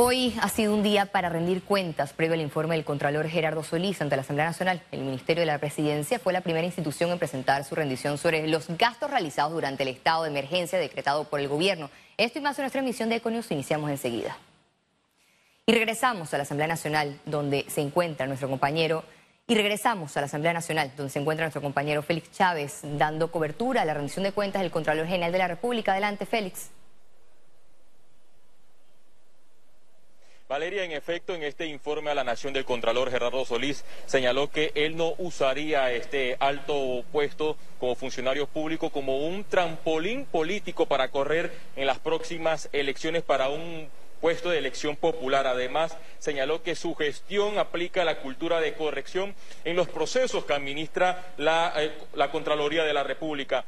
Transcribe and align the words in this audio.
Hoy 0.00 0.38
ha 0.40 0.48
sido 0.48 0.74
un 0.74 0.84
día 0.84 1.06
para 1.06 1.28
rendir 1.28 1.64
cuentas 1.64 2.12
previo 2.12 2.34
al 2.34 2.40
informe 2.40 2.76
del 2.76 2.84
Contralor 2.84 3.26
Gerardo 3.26 3.64
Solís 3.64 4.00
ante 4.00 4.14
la 4.14 4.22
Asamblea 4.22 4.46
Nacional. 4.46 4.80
El 4.92 5.00
Ministerio 5.00 5.40
de 5.40 5.46
la 5.46 5.58
Presidencia 5.58 6.20
fue 6.20 6.32
la 6.32 6.40
primera 6.40 6.64
institución 6.64 7.10
en 7.10 7.18
presentar 7.18 7.64
su 7.64 7.74
rendición 7.74 8.16
sobre 8.16 8.46
los 8.46 8.68
gastos 8.78 9.10
realizados 9.10 9.54
durante 9.54 9.82
el 9.82 9.88
estado 9.88 10.22
de 10.22 10.30
emergencia 10.30 10.78
decretado 10.78 11.24
por 11.24 11.40
el 11.40 11.48
gobierno. 11.48 11.90
Esto 12.16 12.38
y 12.38 12.42
más 12.42 12.56
en 12.60 12.62
nuestra 12.62 12.80
emisión 12.80 13.08
de 13.08 13.16
Econius 13.16 13.50
iniciamos 13.50 13.90
enseguida. 13.90 14.38
Y 15.66 15.72
regresamos 15.72 16.32
a 16.32 16.36
la 16.36 16.44
Asamblea 16.44 16.68
Nacional, 16.68 17.18
donde 17.26 17.64
se 17.66 17.80
encuentra 17.80 18.28
nuestro 18.28 18.48
compañero 18.48 19.02
y 19.48 19.56
regresamos 19.56 20.16
a 20.16 20.20
la 20.20 20.26
Asamblea 20.26 20.52
Nacional, 20.52 20.92
donde 20.96 21.12
se 21.12 21.18
encuentra 21.18 21.44
nuestro 21.44 21.60
compañero 21.60 22.02
Félix 22.02 22.30
Chávez, 22.30 22.82
dando 22.84 23.32
cobertura 23.32 23.82
a 23.82 23.84
la 23.84 23.94
rendición 23.94 24.22
de 24.22 24.30
cuentas 24.30 24.62
del 24.62 24.70
Contralor 24.70 25.08
General 25.08 25.32
de 25.32 25.38
la 25.38 25.48
República. 25.48 25.90
Adelante, 25.90 26.24
Félix. 26.24 26.70
Valeria, 30.48 30.82
en 30.82 30.92
efecto, 30.92 31.34
en 31.34 31.42
este 31.42 31.66
informe 31.66 32.10
a 32.10 32.14
la 32.14 32.24
Nación 32.24 32.54
del 32.54 32.64
Contralor 32.64 33.10
Gerardo 33.10 33.44
Solís 33.44 33.84
señaló 34.06 34.50
que 34.50 34.72
él 34.74 34.96
no 34.96 35.12
usaría 35.18 35.92
este 35.92 36.38
alto 36.40 37.04
puesto 37.12 37.58
como 37.78 37.94
funcionario 37.94 38.46
público 38.46 38.88
como 38.88 39.26
un 39.26 39.44
trampolín 39.44 40.24
político 40.24 40.86
para 40.86 41.10
correr 41.10 41.52
en 41.76 41.86
las 41.86 41.98
próximas 41.98 42.70
elecciones 42.72 43.24
para 43.24 43.50
un 43.50 43.90
puesto 44.20 44.50
de 44.50 44.58
elección 44.58 44.96
popular. 44.96 45.46
Además, 45.46 45.96
señaló 46.18 46.62
que 46.62 46.74
su 46.74 46.94
gestión 46.94 47.58
aplica 47.58 48.04
la 48.04 48.18
cultura 48.20 48.60
de 48.60 48.74
corrección 48.74 49.34
en 49.64 49.76
los 49.76 49.88
procesos 49.88 50.44
que 50.44 50.54
administra 50.54 51.32
la, 51.36 51.72
eh, 51.76 51.92
Contraloría 52.30 52.84
de 52.84 52.92
la 52.92 53.04
República. 53.04 53.64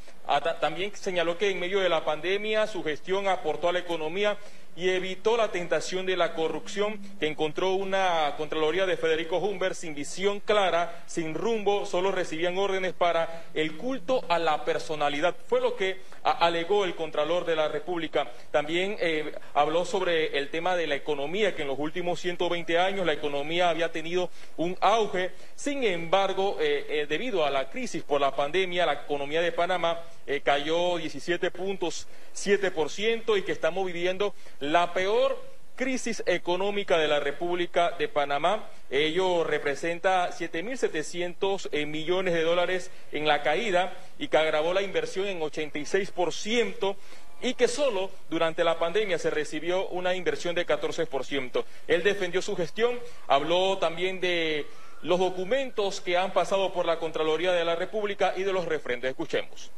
también 0.61 0.95
señaló 0.95 1.39
que 1.39 1.51
en 1.51 1.59
medio 1.59 1.81
de 1.81 1.89
la 1.89 2.05
pandemia 2.05 2.67
su 2.67 2.85
gestión 2.85 3.27
aportó 3.27 3.69
a 3.69 3.73
la 3.73 3.79
economía 3.81 4.37
y 4.77 4.89
evitó 4.89 5.37
la 5.37 5.51
tentación 5.51 6.07
de 6.07 6.17
la 6.17 6.33
corrupción 6.35 7.01
que 7.19 7.27
encontró 7.27 7.75
una 7.75 8.35
Contraloría 8.37 8.87
de 8.87 8.97
Federico 8.97 9.39
Humbert 9.39 9.75
sin 9.75 9.95
visión 9.95 10.41
clara, 10.41 11.03
sin 11.07 11.35
rumbo, 11.35 11.87
solo 11.87 12.13
recibían 12.13 12.57
órdenes 12.57 12.93
para 12.93 13.45
el 13.55 13.77
culto 13.77 14.25
a 14.29 14.39
la 14.39 14.65
personalidad. 14.65 15.35
Fue 15.47 15.61
lo 15.61 15.77
que 15.77 16.01
alegó 16.23 16.85
el 16.85 16.95
Contralor 16.95 17.45
de 17.45 17.57
la 17.57 17.69
República. 17.69 18.31
También 18.51 18.97
eh, 19.01 19.33
habló 19.55 19.85
sobre 19.85 20.39
el 20.39 20.40
tema 20.49 20.77
de 20.77 20.87
la 20.87 20.95
economía, 20.95 21.55
que 21.55 21.61
en 21.63 21.69
los 21.69 21.79
últimos 21.79 22.19
120 22.21 22.79
años 22.79 23.05
la 23.05 23.13
economía 23.13 23.69
había 23.69 23.93
tenido 23.93 24.31
un 24.57 24.79
auge. 24.81 25.33
Sin 25.55 25.85
embargo, 25.85 26.57
eh, 26.61 26.87
eh, 26.89 27.05
debido 27.09 27.45
a 27.45 27.51
la 27.51 27.69
crisis 27.69 28.03
por 28.03 28.19
la 28.21 28.35
pandemia, 28.35 28.87
la 28.87 28.95
economía 28.95 29.43
de 29.43 29.53
Panamá 29.53 30.01
cayó 30.45 30.99
17.7% 30.99 33.37
y 33.37 33.43
que 33.43 33.53
estamos 33.53 33.85
viviendo 33.85 34.33
la 34.61 34.95
peor 34.95 35.37
crisis 35.81 36.23
económica 36.27 36.99
de 36.99 37.09
la 37.09 37.21
República 37.21 37.93
de 37.99 38.07
Panamá. 38.07 38.69
Ello 38.91 39.45
representa 39.45 40.29
7.700 40.29 41.71
eh, 41.73 41.87
millones 41.87 42.35
de 42.35 42.43
dólares 42.43 42.91
en 43.13 43.27
la 43.27 43.43
caída 43.43 43.95
y 44.19 44.29
que 44.29 44.37
agravó 44.37 44.75
la 44.75 44.83
inversión 44.83 45.27
en 45.27 45.41
86% 45.41 46.97
y 47.41 47.55
que 47.55 47.67
solo 47.67 48.11
durante 48.29 48.63
la 48.63 48.79
pandemia 48.79 49.19
se 49.19 49.31
recibió 49.31 49.89
una 49.89 50.15
inversión 50.15 50.55
de 50.55 50.67
14%. 50.67 51.65
Él 51.89 52.03
defendió 52.03 52.43
su 52.43 52.55
gestión, 52.57 52.99
habló 53.27 53.79
también 53.79 54.21
de 54.21 54.67
los 55.01 55.19
documentos 55.19 56.03
que 56.03 56.19
han 56.19 56.35
pasado 56.35 56.75
por 56.75 56.85
la 56.85 56.99
Contraloría 56.99 57.53
de 57.53 57.65
la 57.65 57.75
República 57.75 58.35
y 58.37 58.43
de 58.43 58.53
los 58.53 58.67
refrendos. 58.67 59.09
Escuchemos. 59.09 59.71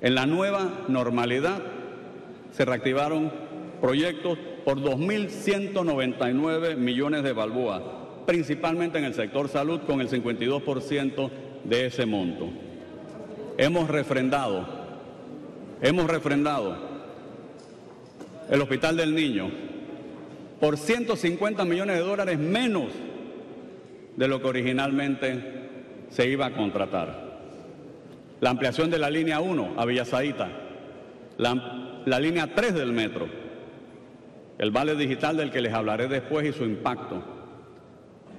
En 0.00 0.14
la 0.14 0.24
nueva 0.24 0.86
normalidad 0.88 1.60
se 2.52 2.64
reactivaron 2.64 3.45
proyectos 3.80 4.38
por 4.64 4.80
2.199 4.80 6.76
millones 6.76 7.22
de 7.22 7.32
balboas, 7.32 7.82
principalmente 8.26 8.98
en 8.98 9.04
el 9.04 9.14
sector 9.14 9.48
salud 9.48 9.80
con 9.86 10.00
el 10.00 10.08
52% 10.08 11.30
de 11.64 11.86
ese 11.86 12.06
monto. 12.06 12.48
Hemos 13.58 13.88
refrendado, 13.88 14.66
hemos 15.80 16.06
refrendado 16.06 16.76
el 18.50 18.60
Hospital 18.60 18.96
del 18.96 19.14
Niño 19.14 19.50
por 20.60 20.76
150 20.76 21.64
millones 21.64 21.96
de 21.96 22.02
dólares 22.02 22.38
menos 22.38 22.86
de 24.16 24.28
lo 24.28 24.40
que 24.40 24.48
originalmente 24.48 25.54
se 26.10 26.28
iba 26.28 26.46
a 26.46 26.54
contratar. 26.54 27.26
La 28.40 28.50
ampliación 28.50 28.90
de 28.90 28.98
la 28.98 29.10
línea 29.10 29.40
1 29.40 29.74
a 29.76 29.84
Villasaita, 29.84 30.48
la 31.38 31.86
la 32.06 32.20
línea 32.20 32.54
3 32.54 32.72
del 32.72 32.92
metro, 32.92 33.28
el 34.58 34.70
vale 34.70 34.94
digital 34.96 35.36
del 35.36 35.50
que 35.50 35.60
les 35.60 35.72
hablaré 35.72 36.08
después 36.08 36.46
y 36.46 36.52
su 36.52 36.64
impacto, 36.64 37.22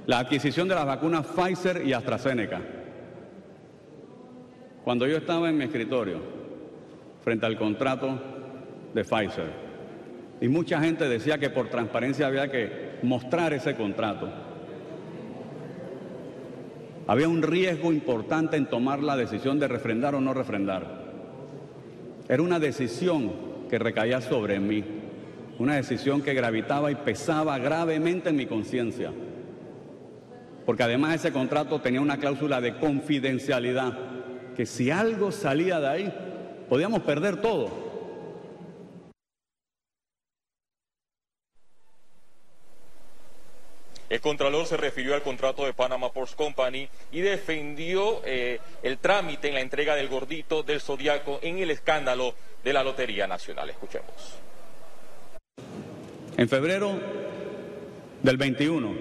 la 0.08 0.20
adquisición 0.20 0.68
de 0.68 0.76
las 0.76 0.86
vacunas 0.86 1.26
Pfizer 1.28 1.86
y 1.86 1.94
AstraZeneca. 1.94 2.62
Cuando 4.84 5.06
yo 5.06 5.18
estaba 5.18 5.50
en 5.50 5.58
mi 5.58 5.66
escritorio, 5.66 6.20
frente 7.24 7.46
al 7.46 7.58
contrato 7.58 8.20
de 8.94 9.04
Pfizer, 9.04 9.68
y 10.40 10.48
mucha 10.48 10.80
gente 10.80 11.10
decía 11.10 11.38
que 11.38 11.50
por 11.50 11.68
transparencia 11.70 12.28
había 12.28 12.50
que 12.50 13.00
mostrar 13.04 13.54
ese 13.54 13.76
contrato, 13.76 14.30
había 17.06 17.30
un 17.30 17.42
riesgo 17.42 17.94
importante 17.94 18.58
en 18.58 18.70
tomar 18.70 19.02
la 19.02 19.16
decisión 19.16 19.60
de 19.60 19.68
refrendar 19.68 20.16
o 20.16 20.22
no 20.22 20.34
refrendar. 20.34 21.06
Era 22.28 22.44
una 22.44 22.60
decisión 22.60 23.32
que 23.70 23.80
recaía 23.80 24.20
sobre 24.20 24.60
mí, 24.60 24.84
una 25.60 25.76
decisión 25.76 26.22
que 26.22 26.34
gravitaba 26.34 26.92
y 26.92 26.96
pesaba 26.96 27.58
gravemente 27.58 28.30
en 28.30 28.36
mi 28.36 28.46
conciencia, 28.46 29.12
porque 30.66 30.84
además 30.84 31.16
ese 31.16 31.32
contrato 31.32 31.82
tenía 31.82 32.02
una 32.02 32.18
cláusula 32.18 32.62
de 32.62 32.78
confidencialidad, 32.78 33.98
que 34.56 34.66
si 34.66 34.92
algo 34.92 35.32
salía 35.32 35.80
de 35.80 35.88
ahí, 35.88 36.14
podíamos 36.70 37.02
perder 37.02 37.42
todo. 37.42 37.88
El 44.10 44.22
Contralor 44.22 44.66
se 44.66 44.78
refirió 44.78 45.16
al 45.16 45.22
contrato 45.22 45.66
de 45.66 45.74
Panama 45.74 46.14
Ports 46.14 46.34
Company 46.34 46.88
y 47.12 47.20
defendió 47.20 48.22
eh, 48.24 48.60
el 48.82 49.00
trámite 49.00 49.50
en 49.50 49.56
la 49.56 49.60
entrega 49.60 49.96
del 49.96 50.08
gordito 50.08 50.64
del 50.64 50.80
Zodiaco 50.80 51.40
en 51.42 51.58
el 51.58 51.72
escándalo 51.72 52.34
de 52.64 52.72
la 52.72 52.84
Lotería 52.84 53.28
Nacional. 53.28 53.70
Escuchemos. 53.70 54.40
En 56.38 56.48
febrero 56.48 56.92
del 58.22 58.38
21, 58.38 58.92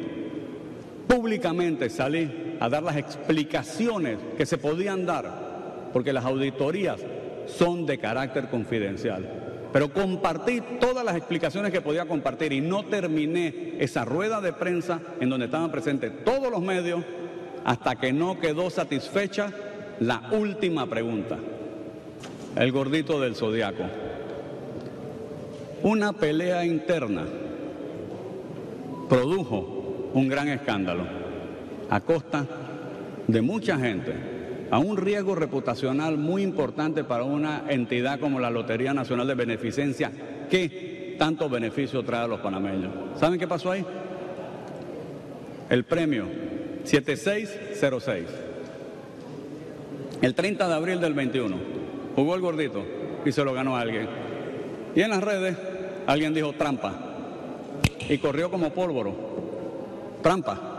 públicamente 1.07 1.91
salí 1.91 2.57
a 2.59 2.71
dar 2.71 2.83
las 2.83 2.97
explicaciones 2.97 4.19
que 4.39 4.47
se 4.47 4.57
podían 4.57 5.05
dar, 5.05 5.91
porque 5.93 6.15
las 6.15 6.25
auditorías 6.25 6.99
son 7.47 7.85
de 7.85 7.99
carácter 7.99 8.49
confidencial. 8.49 9.69
Pero 9.71 9.93
compartí 9.93 10.63
todas 10.81 11.05
las 11.05 11.15
explicaciones 11.15 11.73
que 11.73 11.83
podía 11.83 12.07
compartir 12.07 12.55
y 12.55 12.63
no 12.63 12.87
terminé 12.87 13.75
esa 13.81 14.07
rueda 14.07 14.41
de 14.41 14.55
prensa 14.55 15.03
en 15.21 15.29
donde 15.29 15.45
estaban 15.45 15.71
presentes 15.71 16.25
todos 16.25 16.51
los 16.51 16.63
medios 16.63 17.05
hasta 17.67 17.97
que 17.97 18.15
no 18.15 18.41
quedó 18.41 18.71
satisfecha 18.71 19.53
la 20.01 20.31
última 20.33 20.87
pregunta. 20.87 21.37
El 22.57 22.73
gordito 22.73 23.21
del 23.21 23.35
zodiaco. 23.35 23.85
Una 25.87 26.13
pelea 26.13 26.65
interna 26.65 27.23
produjo 29.09 30.11
un 30.15 30.27
gran 30.27 30.49
escándalo 30.49 31.05
a 31.89 32.01
costa 32.01 32.45
de 33.29 33.41
mucha 33.41 33.79
gente 33.79 34.13
a 34.73 34.81
un 34.81 34.97
riesgo 34.97 35.37
reputacional 35.37 36.19
muy 36.19 36.43
importante 36.43 37.05
para 37.05 37.23
una 37.23 37.67
entidad 37.69 38.19
como 38.19 38.41
la 38.41 38.51
Lotería 38.51 38.95
Nacional 38.95 39.29
de 39.29 39.37
Beneficencia, 39.37 40.11
que 40.51 41.15
tanto 41.21 41.49
beneficio 41.49 42.03
trae 42.03 42.25
a 42.25 42.27
los 42.27 42.41
panameños. 42.41 42.91
¿Saben 43.21 43.39
qué 43.39 43.47
pasó 43.47 43.71
ahí? 43.71 43.87
El 45.71 45.85
premio 45.85 46.25
7606. 46.83 48.27
El 50.21 50.35
30 50.35 50.67
de 50.67 50.75
abril 50.75 51.01
del 51.01 51.15
21 51.15 51.57
jugó 52.17 52.35
el 52.35 52.41
gordito 52.41 52.85
y 53.25 53.31
se 53.31 53.45
lo 53.45 53.53
ganó 53.53 53.77
alguien. 53.77 54.09
Y 54.97 55.03
en 55.03 55.11
las 55.11 55.23
redes 55.23 55.57
alguien 56.07 56.35
dijo 56.35 56.53
trampa 56.53 56.95
y 58.09 58.19
corrió 58.19 58.51
como 58.51 58.71
pólvoro. 58.71 59.15
Trampa. 60.23 60.73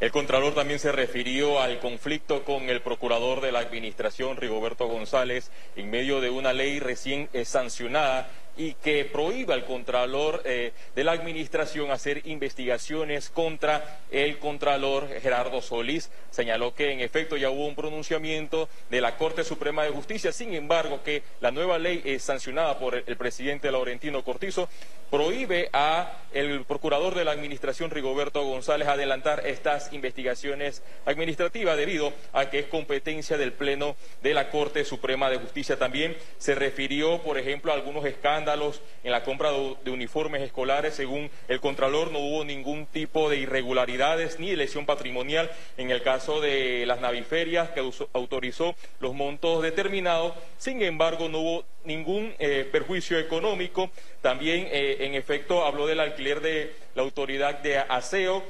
El 0.00 0.10
Contralor 0.10 0.54
también 0.54 0.78
se 0.78 0.92
refirió 0.92 1.60
al 1.60 1.78
conflicto 1.78 2.44
con 2.44 2.68
el 2.68 2.82
procurador 2.82 3.40
de 3.40 3.52
la 3.52 3.60
Administración, 3.60 4.36
Rigoberto 4.36 4.86
González, 4.86 5.50
en 5.76 5.90
medio 5.90 6.20
de 6.20 6.30
una 6.30 6.52
ley 6.52 6.78
recién 6.78 7.30
sancionada 7.44 8.28
y 8.56 8.74
que 8.74 9.04
prohíba 9.04 9.54
al 9.54 9.64
Contralor 9.64 10.42
eh, 10.44 10.72
de 10.94 11.04
la 11.04 11.12
Administración 11.12 11.90
hacer 11.90 12.22
investigaciones 12.26 13.30
contra 13.30 14.00
el 14.10 14.38
Contralor 14.38 15.08
Gerardo 15.20 15.60
Solís. 15.60 16.10
Señaló 16.30 16.74
que 16.74 16.92
en 16.92 17.00
efecto 17.00 17.36
ya 17.36 17.50
hubo 17.50 17.66
un 17.66 17.74
pronunciamiento 17.74 18.68
de 18.90 19.00
la 19.00 19.16
Corte 19.16 19.44
Suprema 19.44 19.84
de 19.84 19.90
Justicia, 19.90 20.32
sin 20.32 20.54
embargo 20.54 21.02
que 21.02 21.22
la 21.40 21.50
nueva 21.50 21.78
ley 21.78 22.02
es 22.04 22.22
sancionada 22.22 22.78
por 22.78 22.94
el, 22.94 23.16
presidente 23.16 23.70
Laurentino 23.70 24.22
Cortizo 24.22 24.68
prohíbe 25.10 25.68
a 25.72 26.12
el 26.32 26.64
procurador 26.64 27.14
de 27.14 27.24
la 27.24 27.30
Administración 27.30 27.90
Rigoberto 27.90 28.42
González 28.42 28.88
adelantar 28.88 29.46
estas 29.46 29.92
investigaciones 29.92 30.82
administrativas 31.06 31.76
debido 31.76 32.12
a 32.32 32.50
que 32.50 32.58
es 32.58 32.66
competencia 32.66 33.38
del 33.38 33.52
Pleno 33.52 33.94
de 34.22 34.34
la 34.34 34.50
Corte 34.50 34.84
Suprema 34.84 35.30
de 35.30 35.38
Justicia. 35.38 35.78
También 35.78 36.16
se 36.38 36.56
refirió, 36.56 37.22
por 37.22 37.38
ejemplo, 37.38 37.70
a 37.70 37.76
algunos 37.76 38.04
escándalos 38.04 38.43
en 39.02 39.10
la 39.10 39.22
compra 39.22 39.50
de 39.84 39.90
uniformes 39.90 40.42
escolares. 40.42 40.94
Según 40.94 41.30
el 41.48 41.60
Contralor, 41.60 42.10
no 42.10 42.18
hubo 42.18 42.44
ningún 42.44 42.86
tipo 42.86 43.30
de 43.30 43.38
irregularidades 43.38 44.38
ni 44.38 44.54
lesión 44.54 44.86
patrimonial 44.86 45.50
en 45.76 45.90
el 45.90 46.02
caso 46.02 46.40
de 46.40 46.84
las 46.86 47.00
naviferias 47.00 47.70
que 47.70 47.80
autorizó 48.12 48.74
los 49.00 49.14
montos 49.14 49.62
determinados. 49.62 50.34
Sin 50.58 50.82
embargo, 50.82 51.28
no 51.28 51.38
hubo 51.38 51.64
ningún 51.84 52.34
eh, 52.38 52.68
perjuicio 52.70 53.18
económico. 53.18 53.90
También, 54.20 54.68
eh, 54.70 54.98
en 55.00 55.14
efecto, 55.14 55.64
habló 55.64 55.86
del 55.86 56.00
alquiler 56.00 56.40
de 56.40 56.83
la 56.94 57.02
autoridad 57.02 57.58
de 57.60 57.78
aseo. 57.78 58.42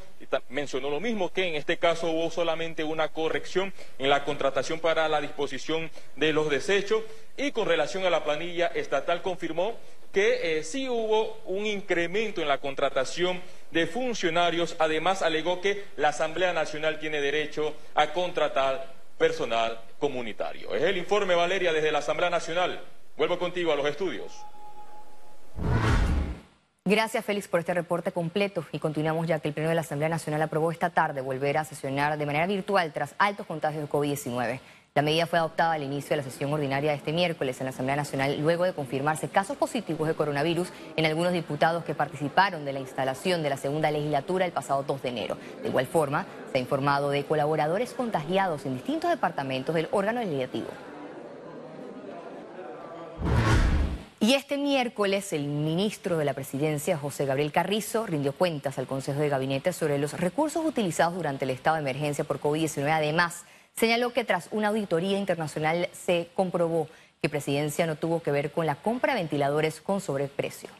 Mencionó 0.49 0.91
lo 0.91 1.00
mismo, 1.00 1.32
que 1.32 1.46
en 1.46 1.55
este 1.55 1.76
caso 1.76 2.11
hubo 2.11 2.31
solamente 2.31 2.82
una 2.82 3.08
corrección 3.08 3.73
en 3.99 4.11
la 4.11 4.25
contratación 4.25 4.81
para 4.81 5.08
la 5.08 5.20
disposición 5.20 5.91
de 6.17 6.32
los 6.32 6.49
desechos. 6.49 7.02
Y 7.37 7.52
con 7.52 7.67
relación 7.67 8.05
a 8.05 8.11
la 8.11 8.25
planilla 8.25 8.69
estatal, 8.69 9.23
confirmó 9.23 9.76
que 10.12 10.58
eh, 10.58 10.64
sí 10.64 10.88
hubo 10.88 11.41
un 11.44 11.67
incremento 11.67 12.41
en 12.41 12.49
la 12.49 12.58
contratación 12.58 13.43
de 13.70 13.87
funcionarios. 13.87 14.76
Además, 14.79 15.23
alegó 15.23 15.61
que 15.61 15.85
la 15.97 16.08
Asamblea 16.08 16.52
Nacional 16.52 17.00
tiene 17.00 17.20
derecho 17.20 17.75
a 17.94 18.12
contratar 18.12 18.94
personal 19.19 19.81
comunitario. 19.99 20.75
Es 20.75 20.82
el 20.82 20.97
informe, 20.97 21.35
Valeria, 21.35 21.73
desde 21.73 21.93
la 21.93 21.99
Asamblea 21.99 22.31
Nacional. 22.31 22.81
Vuelvo 23.17 23.38
contigo 23.38 23.73
a 23.73 23.76
los 23.76 23.87
estudios. 23.87 24.32
Gracias, 26.87 27.25
Félix, 27.25 27.49
por 27.49 27.61
este 27.61 27.73
reporte 27.73 28.13
completo 28.13 28.67
y 28.71 28.79
continuamos 28.79 29.27
ya 29.27 29.39
que 29.39 29.49
el 29.49 29.55
Pleno 29.55 29.71
de 29.71 29.75
la 29.75 29.81
Asamblea 29.81 30.11
Nacional 30.11 30.43
aprobó 30.43 30.71
esta 30.71 30.91
tarde 30.91 31.23
volver 31.23 31.57
a 31.57 31.65
sesionar 31.65 32.19
de 32.19 32.27
manera 32.27 32.47
virtual 32.47 32.93
tras 32.93 33.15
altos 33.17 33.47
contagios 33.47 33.81
de 33.81 33.89
COVID-19. 33.89 34.61
La 34.95 35.01
medida 35.01 35.27
fue 35.27 35.39
adoptada 35.39 35.73
al 35.73 35.83
inicio 35.83 36.11
de 36.11 36.19
la 36.19 36.23
sesión 36.25 36.53
ordinaria 36.53 36.91
de 36.91 36.99
este 36.99 37.15
miércoles 37.15 37.59
en 37.59 37.65
la 37.65 37.71
Asamblea 37.71 37.97
Nacional 37.97 38.39
luego 38.39 38.65
de 38.65 38.75
confirmarse 38.75 39.31
casos 39.31 39.57
positivos 39.57 40.07
de 40.07 40.15
coronavirus 40.15 40.69
en 40.97 41.07
algunos 41.07 41.33
diputados 41.33 41.85
que 41.85 41.95
participaron 41.95 42.67
de 42.67 42.75
la 42.75 42.81
instalación 42.81 43.43
de 43.43 43.49
la 43.49 43.57
segunda 43.57 43.91
legislatura 43.91 44.45
el 44.45 44.53
pasado 44.53 44.83
2 44.83 45.01
de 45.01 45.09
enero. 45.09 45.39
De 45.63 45.71
igual 45.71 45.87
forma, 45.87 46.27
se 46.53 46.59
ha 46.59 46.61
informado 46.61 47.09
de 47.09 47.25
colaboradores 47.25 47.95
contagiados 47.95 48.67
en 48.67 48.75
distintos 48.75 49.09
departamentos 49.09 49.75
del 49.75 49.89
órgano 49.91 50.21
legislativo. 50.21 50.69
Y 54.25 54.32
este 54.32 54.56
miércoles 54.56 55.35
el 55.35 55.44
ministro 55.44 56.17
de 56.17 56.25
la 56.25 56.32
Presidencia, 56.32 56.97
José 56.97 57.26
Gabriel 57.26 57.53
Carrizo, 57.53 58.06
rindió 58.06 58.32
cuentas 58.32 58.79
al 58.79 58.87
Consejo 58.87 59.21
de 59.21 59.29
Gabinete 59.29 59.75
sobre 59.75 59.99
los 59.99 60.19
recursos 60.19 60.65
utilizados 60.65 61.15
durante 61.15 61.44
el 61.44 61.50
estado 61.50 61.76
de 61.76 61.82
emergencia 61.82 62.25
por 62.25 62.41
COVID-19. 62.41 62.91
Además, 62.91 63.44
señaló 63.76 64.15
que 64.15 64.25
tras 64.25 64.49
una 64.50 64.69
auditoría 64.69 65.19
internacional 65.19 65.91
se 65.93 66.31
comprobó 66.35 66.88
que 67.21 67.29
Presidencia 67.29 67.87
no 67.87 67.97
tuvo 67.97 68.23
que 68.23 68.31
ver 68.31 68.50
con 68.50 68.65
la 68.65 68.76
compra 68.76 69.12
de 69.12 69.21
ventiladores 69.21 69.82
con 69.82 70.00
sobreprecio. 70.00 70.71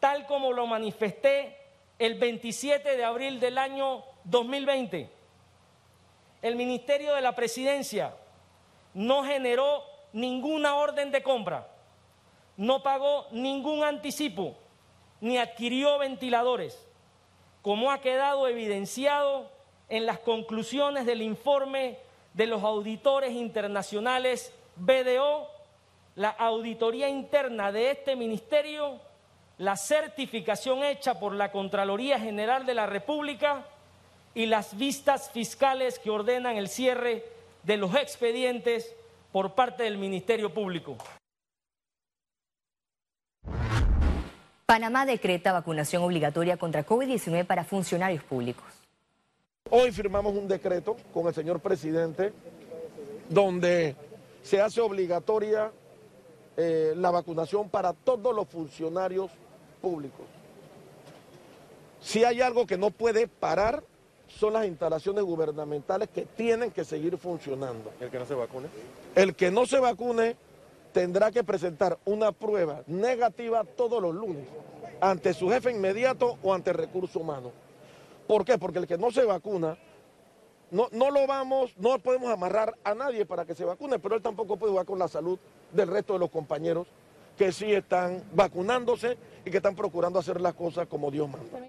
Tal 0.00 0.26
como 0.26 0.54
lo 0.54 0.66
manifesté 0.66 1.58
el 1.98 2.18
27 2.18 2.96
de 2.96 3.04
abril 3.04 3.40
del 3.40 3.58
año 3.58 4.04
2020, 4.24 5.10
el 6.40 6.56
Ministerio 6.56 7.12
de 7.12 7.20
la 7.20 7.34
Presidencia 7.34 8.14
no 8.94 9.22
generó 9.22 9.82
ninguna 10.14 10.76
orden 10.76 11.10
de 11.10 11.22
compra 11.22 11.73
no 12.56 12.82
pagó 12.82 13.26
ningún 13.30 13.82
anticipo 13.82 14.56
ni 15.20 15.38
adquirió 15.38 15.98
ventiladores, 15.98 16.86
como 17.62 17.90
ha 17.90 18.00
quedado 18.00 18.46
evidenciado 18.46 19.50
en 19.88 20.06
las 20.06 20.18
conclusiones 20.18 21.06
del 21.06 21.22
informe 21.22 21.98
de 22.34 22.46
los 22.46 22.62
auditores 22.62 23.32
internacionales 23.32 24.52
BDO, 24.76 25.48
la 26.16 26.30
auditoría 26.30 27.08
interna 27.08 27.72
de 27.72 27.90
este 27.90 28.16
ministerio, 28.16 29.00
la 29.58 29.76
certificación 29.76 30.84
hecha 30.84 31.18
por 31.18 31.34
la 31.34 31.52
Contraloría 31.52 32.18
General 32.18 32.66
de 32.66 32.74
la 32.74 32.86
República 32.86 33.64
y 34.34 34.46
las 34.46 34.76
vistas 34.76 35.30
fiscales 35.30 35.98
que 35.98 36.10
ordenan 36.10 36.56
el 36.56 36.68
cierre 36.68 37.24
de 37.62 37.76
los 37.76 37.94
expedientes 37.94 38.94
por 39.32 39.54
parte 39.54 39.84
del 39.84 39.96
Ministerio 39.96 40.52
Público. 40.52 40.96
Panamá 44.74 45.06
decreta 45.06 45.52
vacunación 45.52 46.02
obligatoria 46.02 46.56
contra 46.56 46.84
COVID-19 46.84 47.46
para 47.46 47.62
funcionarios 47.62 48.24
públicos. 48.24 48.64
Hoy 49.70 49.92
firmamos 49.92 50.34
un 50.34 50.48
decreto 50.48 50.96
con 51.12 51.28
el 51.28 51.32
señor 51.32 51.60
presidente 51.60 52.32
donde 53.28 53.94
se 54.42 54.60
hace 54.60 54.80
obligatoria 54.80 55.70
eh, 56.56 56.92
la 56.96 57.12
vacunación 57.12 57.68
para 57.68 57.92
todos 57.92 58.34
los 58.34 58.48
funcionarios 58.48 59.30
públicos. 59.80 60.26
Si 62.00 62.24
hay 62.24 62.40
algo 62.40 62.66
que 62.66 62.76
no 62.76 62.90
puede 62.90 63.28
parar, 63.28 63.84
son 64.26 64.54
las 64.54 64.66
instalaciones 64.66 65.22
gubernamentales 65.22 66.08
que 66.08 66.22
tienen 66.22 66.72
que 66.72 66.84
seguir 66.84 67.16
funcionando. 67.16 67.92
¿El 68.00 68.10
que 68.10 68.18
no 68.18 68.26
se 68.26 68.34
vacune? 68.34 68.66
El 69.14 69.36
que 69.36 69.52
no 69.52 69.66
se 69.66 69.78
vacune 69.78 70.34
tendrá 70.94 71.32
que 71.32 71.42
presentar 71.42 71.98
una 72.04 72.30
prueba 72.30 72.84
negativa 72.86 73.64
todos 73.64 74.00
los 74.00 74.14
lunes 74.14 74.46
ante 75.00 75.34
su 75.34 75.50
jefe 75.50 75.72
inmediato 75.72 76.38
o 76.40 76.54
ante 76.54 76.72
recursos 76.72 77.16
humanos. 77.16 77.50
¿Por 78.28 78.44
qué? 78.44 78.56
Porque 78.58 78.78
el 78.78 78.86
que 78.86 78.96
no 78.96 79.10
se 79.10 79.24
vacuna, 79.24 79.76
no, 80.70 80.88
no 80.92 81.10
lo 81.10 81.26
vamos, 81.26 81.76
no 81.78 81.98
podemos 81.98 82.30
amarrar 82.30 82.78
a 82.84 82.94
nadie 82.94 83.26
para 83.26 83.44
que 83.44 83.56
se 83.56 83.64
vacune, 83.64 83.98
pero 83.98 84.14
él 84.14 84.22
tampoco 84.22 84.56
puede 84.56 84.70
jugar 84.70 84.86
con 84.86 85.00
la 85.00 85.08
salud 85.08 85.36
del 85.72 85.88
resto 85.88 86.12
de 86.12 86.20
los 86.20 86.30
compañeros 86.30 86.86
que 87.36 87.50
sí 87.50 87.72
están 87.72 88.22
vacunándose 88.32 89.18
y 89.44 89.50
que 89.50 89.56
están 89.56 89.74
procurando 89.74 90.20
hacer 90.20 90.40
las 90.40 90.54
cosas 90.54 90.86
como 90.86 91.10
Dios 91.10 91.28
manda. 91.28 91.68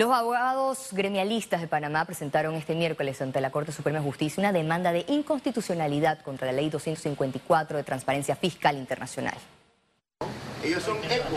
Los 0.00 0.12
abogados 0.12 0.88
gremialistas 0.92 1.60
de 1.60 1.68
Panamá 1.68 2.06
presentaron 2.06 2.54
este 2.54 2.74
miércoles 2.74 3.20
ante 3.20 3.38
la 3.42 3.50
Corte 3.50 3.70
Suprema 3.70 3.98
de 3.98 4.04
Justicia 4.06 4.40
una 4.40 4.50
demanda 4.50 4.92
de 4.92 5.04
inconstitucionalidad 5.06 6.22
contra 6.22 6.46
la 6.46 6.54
Ley 6.54 6.70
254 6.70 7.76
de 7.76 7.84
Transparencia 7.84 8.34
Fiscal 8.34 8.78
Internacional. 8.78 9.34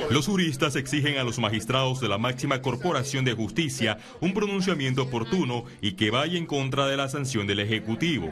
Los 0.10 0.28
juristas 0.28 0.78
exigen 0.78 1.18
a 1.18 1.26
los 1.26 1.40
magistrados 1.40 2.00
de 2.00 2.08
la 2.08 2.18
máxima 2.18 2.62
corporación 2.62 3.26
de 3.26 3.34
justicia 3.34 3.98
un 4.22 4.34
pronunciamiento 4.34 5.04
oportuno 5.04 5.66
y 5.82 5.98
que 5.98 6.10
vaya 6.10 6.38
en 6.38 6.46
contra 6.46 6.88
de 6.88 6.96
la 6.96 7.10
sanción 7.10 7.46
del 7.46 7.60
Ejecutivo. 7.60 8.30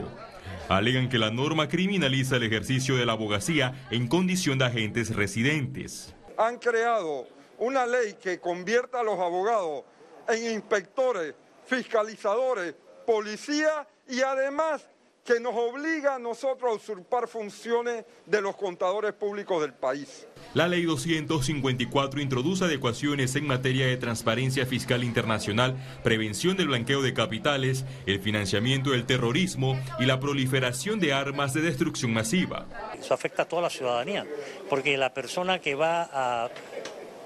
Alegan 0.70 1.10
que 1.10 1.18
la 1.18 1.30
norma 1.30 1.68
criminaliza 1.68 2.36
el 2.36 2.44
ejercicio 2.44 2.96
de 2.96 3.04
la 3.04 3.12
abogacía 3.12 3.86
en 3.90 4.08
condición 4.08 4.56
de 4.58 4.64
agentes 4.64 5.14
residentes. 5.14 6.14
Han 6.38 6.58
creado 6.58 7.26
una 7.58 7.84
ley 7.84 8.14
que 8.14 8.40
convierta 8.40 9.00
a 9.00 9.04
los 9.04 9.18
abogados 9.18 9.84
en 10.28 10.52
inspectores, 10.52 11.34
fiscalizadores, 11.66 12.74
policía 13.06 13.86
y 14.08 14.20
además 14.20 14.88
que 15.24 15.38
nos 15.38 15.54
obliga 15.54 16.16
a 16.16 16.18
nosotros 16.18 16.72
a 16.72 16.74
usurpar 16.74 17.28
funciones 17.28 18.04
de 18.26 18.40
los 18.40 18.56
contadores 18.56 19.12
públicos 19.12 19.60
del 19.62 19.72
país. 19.72 20.26
La 20.54 20.66
ley 20.66 20.82
254 20.82 22.20
introduce 22.20 22.64
adecuaciones 22.64 23.36
en 23.36 23.46
materia 23.46 23.86
de 23.86 23.96
transparencia 23.96 24.66
fiscal 24.66 25.04
internacional, 25.04 25.76
prevención 26.02 26.56
del 26.56 26.68
blanqueo 26.68 27.02
de 27.02 27.14
capitales, 27.14 27.84
el 28.06 28.20
financiamiento 28.20 28.90
del 28.90 29.06
terrorismo 29.06 29.80
y 30.00 30.06
la 30.06 30.18
proliferación 30.18 30.98
de 30.98 31.12
armas 31.12 31.54
de 31.54 31.62
destrucción 31.62 32.12
masiva. 32.12 32.66
Eso 32.98 33.14
afecta 33.14 33.42
a 33.42 33.48
toda 33.48 33.62
la 33.62 33.70
ciudadanía, 33.70 34.26
porque 34.68 34.96
la 34.96 35.14
persona 35.14 35.60
que 35.60 35.76
va 35.76 36.10
a 36.12 36.50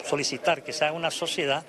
solicitar 0.05 0.63
que 0.63 0.73
sea 0.73 0.93
una 0.93 1.11
sociedad 1.11 1.65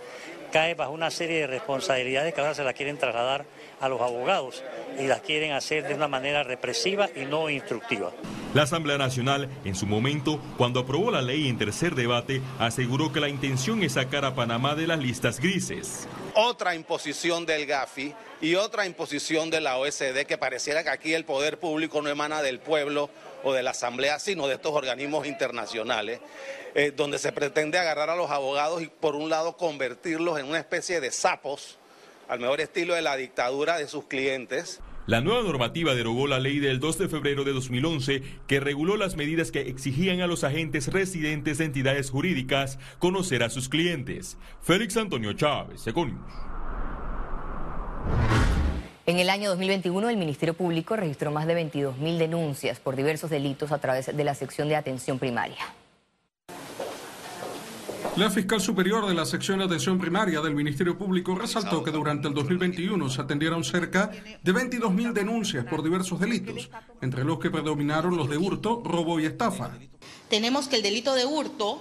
cae 0.51 0.73
bajo 0.75 0.91
una 0.91 1.11
serie 1.11 1.41
de 1.41 1.47
responsabilidades 1.47 2.33
que 2.33 2.41
ahora 2.41 2.53
se 2.53 2.63
la 2.63 2.73
quieren 2.73 2.97
trasladar 2.97 3.45
a 3.79 3.89
los 3.89 4.01
abogados 4.01 4.63
y 4.99 5.07
las 5.07 5.21
quieren 5.21 5.51
hacer 5.51 5.87
de 5.87 5.93
una 5.93 6.07
manera 6.07 6.43
represiva 6.43 7.09
y 7.15 7.25
no 7.25 7.49
instructiva. 7.49 8.11
La 8.57 8.63
Asamblea 8.63 8.97
Nacional, 8.97 9.47
en 9.65 9.75
su 9.75 9.85
momento, 9.85 10.41
cuando 10.57 10.79
aprobó 10.79 11.11
la 11.11 11.21
ley 11.21 11.47
en 11.47 11.59
tercer 11.59 11.93
debate, 11.93 12.41
aseguró 12.57 13.13
que 13.13 13.19
la 13.19 13.29
intención 13.29 13.83
es 13.83 13.93
sacar 13.93 14.25
a 14.25 14.33
Panamá 14.33 14.73
de 14.73 14.87
las 14.87 14.97
listas 14.97 15.39
grises. 15.39 16.07
otra 16.33 16.73
imposición 16.73 17.45
del 17.45 17.67
GAFI 17.67 18.15
y 18.41 18.55
otra 18.55 18.87
imposición 18.87 19.51
de 19.51 19.61
la 19.61 19.77
OSD 19.77 20.25
que 20.27 20.39
pareciera 20.39 20.83
que 20.83 20.89
aquí 20.89 21.13
el 21.13 21.23
poder 21.23 21.59
público 21.59 22.01
no 22.01 22.09
emana 22.09 22.41
del 22.41 22.59
pueblo 22.59 23.11
o 23.43 23.53
de 23.53 23.61
la 23.61 23.71
Asamblea, 23.71 24.17
sino 24.17 24.47
de 24.47 24.55
estos 24.55 24.73
organismos 24.73 25.27
internacionales, 25.27 26.19
eh, 26.73 26.91
donde 26.95 27.19
se 27.19 27.31
pretende 27.31 27.77
agarrar 27.77 28.09
a 28.09 28.15
los 28.15 28.31
abogados 28.31 28.81
y 28.81 28.87
por 28.87 29.15
un 29.15 29.29
lado 29.29 29.55
convertirlos 29.55 30.39
en 30.39 30.47
una 30.47 30.57
especie 30.57 30.99
de 30.99 31.11
sapos, 31.11 31.77
al 32.27 32.39
mejor 32.39 32.59
estilo 32.59 32.95
de 32.95 33.03
la 33.03 33.17
dictadura 33.17 33.77
de 33.77 33.87
sus 33.87 34.05
clientes. 34.05 34.79
La 35.07 35.21
nueva 35.21 35.41
normativa 35.41 35.95
derogó 35.95 36.27
la 36.27 36.37
ley 36.37 36.59
del 36.59 36.81
2 36.81 36.97
de 36.97 37.07
febrero 37.07 37.45
de 37.45 37.53
2011 37.53 38.23
que 38.45 38.59
reguló 38.59 38.97
las 38.97 39.15
medidas 39.15 39.51
que 39.51 39.61
exigían 39.61 40.19
a 40.19 40.27
los 40.27 40.43
agentes 40.43 40.91
residentes 40.91 41.59
de 41.59 41.63
entidades 41.63 42.09
jurídicas 42.09 42.77
conocer 42.99 43.41
a 43.41 43.49
sus 43.49 43.69
clientes. 43.69 44.37
Félix 44.61 44.97
Antonio 44.97 45.31
Chávez, 45.31 45.87
Econius. 45.87 46.19
En 49.05 49.19
el 49.19 49.29
año 49.29 49.49
2021, 49.51 50.09
el 50.09 50.17
Ministerio 50.17 50.53
Público 50.53 50.97
registró 50.97 51.31
más 51.31 51.47
de 51.47 51.55
22.000 51.55 52.17
denuncias 52.17 52.81
por 52.81 52.97
diversos 52.97 53.29
delitos 53.29 53.71
a 53.71 53.77
través 53.77 54.13
de 54.13 54.23
la 54.25 54.35
sección 54.35 54.67
de 54.67 54.75
atención 54.75 55.19
primaria. 55.19 55.73
La 58.17 58.29
fiscal 58.31 58.59
superior 58.59 59.05
de 59.05 59.13
la 59.13 59.27
sección 59.27 59.59
de 59.59 59.65
atención 59.65 59.99
primaria 59.99 60.41
del 60.41 60.55
Ministerio 60.55 60.97
Público 60.97 61.35
resaltó 61.35 61.83
que 61.83 61.91
durante 61.91 62.27
el 62.27 62.33
2021 62.33 63.11
se 63.11 63.21
atendieron 63.21 63.63
cerca 63.63 64.09
de 64.41 64.53
22.000 64.53 65.13
denuncias 65.13 65.63
por 65.65 65.83
diversos 65.83 66.19
delitos, 66.19 66.71
entre 67.01 67.23
los 67.23 67.37
que 67.37 67.51
predominaron 67.51 68.17
los 68.17 68.27
de 68.27 68.37
hurto, 68.37 68.81
robo 68.83 69.19
y 69.19 69.27
estafa. 69.27 69.77
Tenemos 70.29 70.67
que 70.67 70.77
el 70.77 70.81
delito 70.81 71.13
de 71.13 71.25
hurto, 71.25 71.79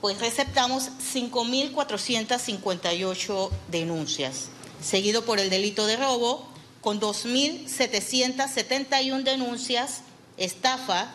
pues 0.00 0.18
receptamos 0.18 0.90
5.458 1.14 3.50
denuncias, 3.70 4.48
seguido 4.82 5.24
por 5.24 5.38
el 5.38 5.50
delito 5.50 5.86
de 5.86 5.96
robo, 5.96 6.48
con 6.80 7.00
2.771 7.00 9.22
denuncias, 9.22 10.02
estafa 10.36 11.14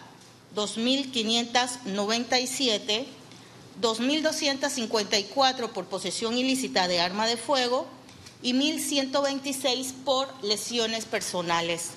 2.597, 0.56 3.06
2.254 3.82 5.70
por 5.70 5.86
posesión 5.86 6.38
ilícita 6.38 6.88
de 6.88 7.00
arma 7.02 7.28
de 7.28 7.38
fuego 7.38 7.88
y 8.42 8.54
1.126 8.54 9.94
por 10.04 10.28
lesiones 10.44 11.06
personales 11.06 11.90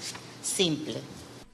simples. 0.43 0.99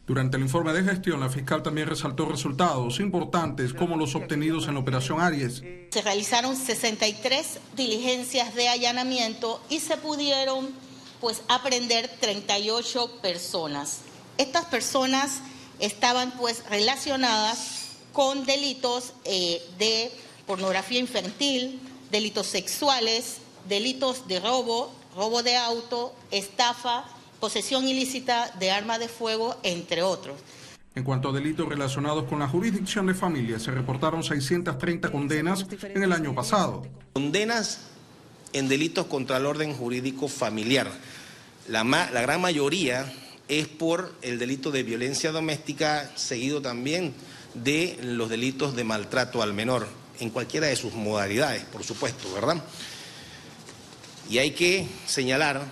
Durante 0.07 0.37
el 0.37 0.43
informe 0.43 0.75
de 0.75 0.85
gestión, 0.85 1.21
la 1.21 1.31
fiscal 1.31 1.63
también 1.63 1.89
resaltó 1.89 2.27
resultados 2.27 3.01
importantes 3.01 3.73
como 3.73 3.97
los 3.97 4.15
obtenidos 4.15 4.69
en 4.69 4.75
la 4.75 4.81
operación 4.81 5.19
Aries. 5.21 5.63
Se 5.91 6.03
realizaron 6.03 6.57
63 6.57 7.59
diligencias 7.75 8.55
de 8.55 8.69
allanamiento 8.69 9.63
y 9.71 9.81
se 9.81 9.97
pudieron 9.97 10.69
pues 11.23 11.43
aprender 11.49 12.11
38 12.21 13.21
personas. 13.23 14.01
Estas 14.37 14.67
personas 14.67 15.41
estaban 15.81 16.33
pues 16.33 16.63
relacionadas 16.69 17.84
con 18.15 18.47
delitos 18.47 19.13
eh, 19.25 19.61
de 19.77 20.11
pornografía 20.47 21.01
infantil, 21.01 21.81
delitos 22.11 22.47
sexuales, 22.47 23.39
delitos 23.69 24.27
de 24.29 24.41
robo, 24.41 24.95
robo 25.17 25.43
de 25.43 25.57
auto, 25.57 26.15
estafa, 26.31 27.05
posesión 27.41 27.87
ilícita 27.87 28.51
de 28.61 28.71
arma 28.71 28.99
de 28.99 29.09
fuego, 29.09 29.57
entre 29.65 30.03
otros. 30.03 30.37
En 30.95 31.03
cuanto 31.03 31.31
a 31.31 31.33
delitos 31.33 31.69
relacionados 31.69 32.25
con 32.25 32.39
la 32.39 32.47
jurisdicción 32.47 33.07
de 33.07 33.15
familia, 33.15 33.59
se 33.59 33.73
reportaron 33.73 34.23
630 34.23 35.11
condenas 35.11 35.67
en 35.83 36.05
el 36.05 36.13
año 36.13 36.37
pasado. 36.37 36.87
Condenas 37.15 37.81
en 38.53 38.69
delitos 38.69 39.07
contra 39.07 39.39
el 39.39 39.47
orden 39.47 39.75
jurídico 39.75 40.29
familiar. 40.29 40.89
La, 41.67 41.83
la 41.83 42.23
gran 42.23 42.41
mayoría 42.41 43.13
es 43.49 43.67
por 43.67 44.15
el 44.23 44.39
delito 44.39 44.71
de 44.71 44.85
violencia 44.85 45.33
doméstica, 45.33 46.13
seguido 46.15 46.63
también 46.63 47.13
de 47.55 47.99
los 48.03 48.29
delitos 48.29 48.77
de 48.77 48.85
maltrato 48.85 49.43
al 49.43 49.55
menor, 49.55 49.87
en 50.21 50.31
cualquiera 50.31 50.67
de 50.67 50.77
sus 50.77 50.93
modalidades, 50.95 51.65
por 51.65 51.85
supuesto, 51.85 52.33
¿verdad? 52.33 52.63
Y 54.29 54.39
hay 54.39 54.53
que 54.53 54.87
señalar 55.07 55.63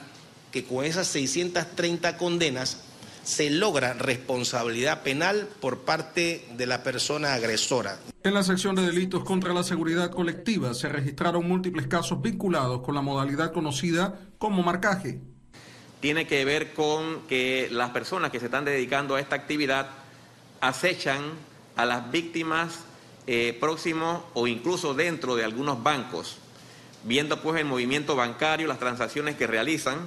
que 0.50 0.64
con 0.64 0.84
esas 0.84 1.06
630 1.08 2.16
condenas 2.18 2.78
se 3.24 3.50
logra 3.50 3.94
responsabilidad 3.94 5.02
penal 5.02 5.48
por 5.60 5.80
parte 5.80 6.46
de 6.56 6.66
la 6.66 6.82
persona 6.82 7.34
agresora. 7.34 7.98
En 8.24 8.34
la 8.34 8.42
sección 8.42 8.74
de 8.74 8.82
delitos 8.82 9.24
contra 9.24 9.54
la 9.54 9.62
seguridad 9.62 10.10
colectiva 10.10 10.74
se 10.74 10.88
registraron 10.88 11.48
múltiples 11.48 11.86
casos 11.86 12.20
vinculados 12.20 12.82
con 12.82 12.94
la 12.94 13.00
modalidad 13.00 13.52
conocida 13.52 14.18
como 14.38 14.62
marcaje. 14.62 15.20
Tiene 16.00 16.26
que 16.26 16.44
ver 16.44 16.74
con 16.74 17.22
que 17.28 17.68
las 17.70 17.90
personas 17.90 18.30
que 18.30 18.40
se 18.40 18.46
están 18.46 18.64
dedicando 18.64 19.14
a 19.14 19.20
esta 19.20 19.36
actividad 19.36 19.88
acechan 20.60 21.22
a 21.76 21.84
las 21.84 22.10
víctimas 22.10 22.80
eh, 23.26 23.56
próximos 23.60 24.22
o 24.34 24.46
incluso 24.46 24.94
dentro 24.94 25.36
de 25.36 25.44
algunos 25.44 25.82
bancos, 25.82 26.38
viendo 27.04 27.40
pues 27.40 27.60
el 27.60 27.66
movimiento 27.66 28.16
bancario, 28.16 28.66
las 28.66 28.78
transacciones 28.78 29.36
que 29.36 29.46
realizan 29.46 29.98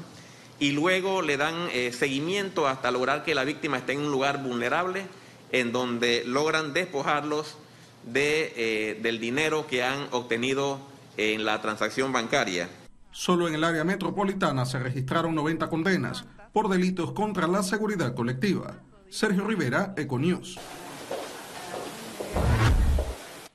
y 0.59 0.71
luego 0.71 1.21
le 1.21 1.37
dan 1.37 1.55
eh, 1.73 1.91
seguimiento 1.91 2.67
hasta 2.67 2.91
lograr 2.91 3.23
que 3.23 3.35
la 3.35 3.43
víctima 3.43 3.77
esté 3.77 3.93
en 3.93 4.01
un 4.01 4.11
lugar 4.11 4.43
vulnerable 4.43 5.05
en 5.51 5.71
donde 5.71 6.23
logran 6.25 6.73
despojarlos 6.73 7.57
de, 8.03 8.53
eh, 8.55 8.99
del 9.01 9.19
dinero 9.19 9.67
que 9.67 9.83
han 9.83 10.07
obtenido 10.11 10.79
en 11.17 11.45
la 11.45 11.61
transacción 11.61 12.11
bancaria. 12.11 12.69
Solo 13.11 13.47
en 13.47 13.55
el 13.55 13.63
área 13.63 13.85
metropolitana 13.85 14.65
se 14.65 14.79
registraron 14.79 15.33
90 15.35 15.69
condenas 15.69 16.25
por 16.51 16.67
delitos 16.67 17.13
contra 17.13 17.47
la 17.47 17.63
seguridad 17.63 18.13
colectiva. 18.13 18.75
Sergio 19.09 19.45
Rivera, 19.45 19.93
Econews. 19.95 20.59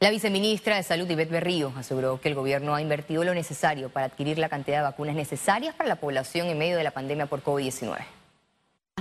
La 0.02 0.09
viceministra 0.09 0.76
de 0.76 0.83
Salud, 0.83 1.11
Ivette 1.11 1.30
Berrío, 1.30 1.75
aseguró 1.76 2.23
que 2.23 2.30
el 2.30 2.35
gobierno 2.35 2.75
ha 2.75 2.80
invertido 2.80 3.23
lo 3.23 3.35
necesario 3.35 3.90
para 3.90 4.07
adquirir 4.07 4.38
la 4.38 4.49
cantidad 4.49 4.78
de 4.78 4.85
vacunas 4.85 5.14
necesarias 5.14 5.75
para 5.75 5.90
la 5.90 5.97
población 5.97 6.47
en 6.47 6.57
medio 6.57 6.78
de 6.78 6.85
la 6.85 6.92
pandemia 6.92 7.26
por 7.26 7.45
COVID-19. 7.45 7.99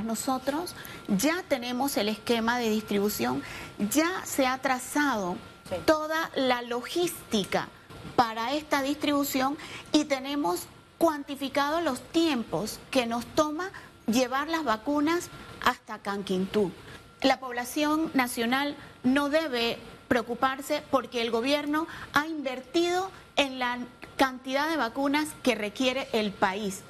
Nosotros 0.04 0.76
ya 1.08 1.42
tenemos 1.48 1.96
el 1.96 2.10
esquema 2.10 2.60
de 2.60 2.70
distribución, 2.70 3.42
ya 3.90 4.26
se 4.26 4.46
ha 4.46 4.58
trazado 4.58 5.38
toda 5.86 6.32
la 6.36 6.64
logística 6.64 7.70
para 8.18 8.54
esta 8.54 8.82
distribución 8.82 9.58
y 9.94 10.04
tenemos 10.04 10.68
cuantificado 10.98 11.80
los 11.80 12.02
tiempos 12.12 12.78
que 12.92 13.06
nos 13.06 13.26
toma 13.26 13.72
llevar 14.06 14.50
las 14.50 14.66
vacunas 14.66 15.30
hasta 15.64 16.00
Canquintú. 16.00 16.74
La 17.22 17.40
población 17.40 18.12
nacional 18.14 18.76
no 19.04 19.30
debe 19.30 19.78
preocuparse 20.10 20.84
porque 20.92 21.22
el 21.22 21.32
gobierno 21.32 21.88
ha 22.12 22.28
invertido 22.28 23.10
en 23.38 23.60
la 23.60 23.78
cantidad 24.18 24.70
de 24.70 24.76
vacunas 24.76 25.30
que 25.44 25.56
requiere 25.56 26.10
el 26.12 26.34
país, 26.34 26.82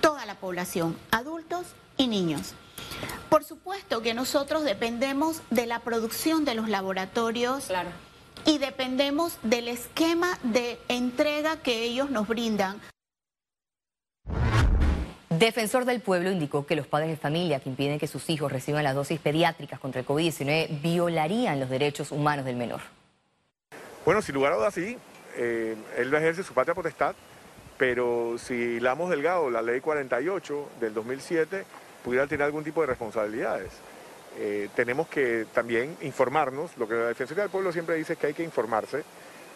toda 0.00 0.24
la 0.24 0.36
población, 0.36 0.96
adultos 1.10 1.66
y 1.98 2.06
niños. 2.06 2.54
Por 3.28 3.44
supuesto 3.44 4.00
que 4.00 4.14
nosotros 4.14 4.64
dependemos 4.64 5.42
de 5.50 5.66
la 5.66 5.80
producción 5.80 6.46
de 6.46 6.54
los 6.54 6.70
laboratorios 6.70 7.68
y 8.46 8.58
dependemos 8.58 9.36
del 9.42 9.68
esquema 9.68 10.38
de 10.42 10.80
entrega 10.88 11.56
que 11.56 11.82
ellos 11.82 12.08
nos 12.10 12.28
brindan. 12.28 12.80
Defensor 15.38 15.84
del 15.84 16.00
Pueblo 16.00 16.30
indicó 16.30 16.64
que 16.64 16.76
los 16.76 16.86
padres 16.86 17.10
de 17.10 17.16
familia 17.16 17.60
que 17.60 17.68
impiden 17.68 17.98
que 17.98 18.06
sus 18.06 18.30
hijos 18.30 18.50
reciban 18.50 18.82
las 18.84 18.94
dosis 18.94 19.20
pediátricas 19.20 19.78
contra 19.78 20.00
el 20.00 20.06
COVID-19 20.06 20.80
violarían 20.80 21.60
los 21.60 21.68
derechos 21.68 22.10
humanos 22.10 22.46
del 22.46 22.56
menor. 22.56 22.80
Bueno, 24.06 24.22
sin 24.22 24.34
lugar 24.34 24.52
a 24.52 24.56
dudas 24.56 24.72
sí, 24.72 24.96
eh, 25.36 25.76
él 25.98 26.14
ejerce 26.14 26.42
su 26.42 26.54
patria 26.54 26.74
potestad, 26.74 27.14
pero 27.76 28.36
si 28.38 28.80
Lamos 28.80 29.10
Delgado, 29.10 29.50
la 29.50 29.60
ley 29.60 29.80
48 29.80 30.70
del 30.80 30.94
2007, 30.94 31.64
pudiera 32.02 32.26
tener 32.26 32.44
algún 32.44 32.64
tipo 32.64 32.80
de 32.80 32.86
responsabilidades. 32.86 33.72
Eh, 34.38 34.70
tenemos 34.74 35.06
que 35.08 35.44
también 35.52 35.98
informarnos, 36.00 36.76
lo 36.78 36.88
que 36.88 36.94
la 36.94 37.08
Defensoría 37.08 37.42
del 37.42 37.50
Pueblo 37.50 37.72
siempre 37.72 37.96
dice 37.96 38.14
es 38.14 38.18
que 38.18 38.28
hay 38.28 38.34
que 38.34 38.42
informarse 38.42 39.02